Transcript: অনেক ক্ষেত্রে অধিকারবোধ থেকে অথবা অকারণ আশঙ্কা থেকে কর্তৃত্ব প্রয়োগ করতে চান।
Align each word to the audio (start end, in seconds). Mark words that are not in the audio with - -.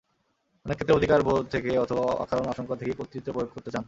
অনেক 0.65 0.75
ক্ষেত্রে 0.75 0.95
অধিকারবোধ 0.95 1.43
থেকে 1.47 1.71
অথবা 1.77 2.03
অকারণ 2.15 2.45
আশঙ্কা 2.47 2.75
থেকে 2.75 2.91
কর্তৃত্ব 2.91 3.29
প্রয়োগ 3.31 3.49
করতে 3.53 3.69
চান। 3.71 3.79